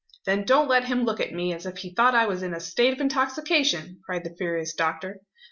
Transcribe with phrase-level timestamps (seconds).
[0.25, 2.59] "Then don't let him look at me as if he thought I was in a
[2.59, 5.19] state of intoxication!" cried the furious doctor.